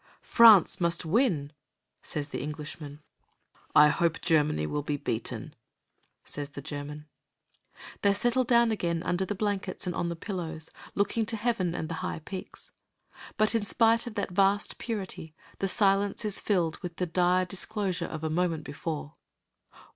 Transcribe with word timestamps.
"France 0.23 0.81
must 0.81 1.05
win," 1.05 1.53
says 2.01 2.29
the 2.29 2.41
Englishman. 2.41 3.03
"I 3.75 3.89
hope 3.89 4.19
Germany 4.19 4.65
will 4.65 4.81
be 4.81 4.97
beaten," 4.97 5.53
says 6.23 6.49
the 6.49 6.61
German. 6.63 7.05
They 8.01 8.15
settle 8.15 8.43
down 8.43 8.71
again 8.71 9.03
under 9.03 9.25
the 9.27 9.35
blankets 9.35 9.85
and 9.85 9.95
on 9.95 10.09
the 10.09 10.15
pillows, 10.15 10.71
looking 10.95 11.27
to 11.27 11.37
heaven 11.37 11.75
and 11.75 11.87
the 11.87 11.93
high 12.01 12.17
peaks. 12.17 12.71
But 13.37 13.53
in 13.53 13.63
spite 13.63 14.07
of 14.07 14.15
that 14.15 14.31
vast 14.31 14.79
purity, 14.79 15.35
the 15.59 15.67
silence 15.67 16.25
is 16.25 16.39
filled 16.41 16.79
with 16.79 16.95
the 16.95 17.05
dire 17.05 17.45
disclosure 17.45 18.05
of 18.07 18.23
a 18.23 18.29
moment 18.31 18.63
before. 18.63 19.17